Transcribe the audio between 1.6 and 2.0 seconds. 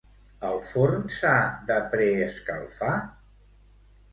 de